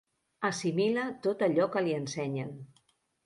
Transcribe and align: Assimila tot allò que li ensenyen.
Assimila 0.47 1.03
tot 1.27 1.45
allò 1.49 1.69
que 1.75 1.85
li 1.89 1.95
ensenyen. 1.99 2.49